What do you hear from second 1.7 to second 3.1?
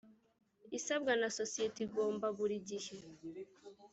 igomba buri gihe.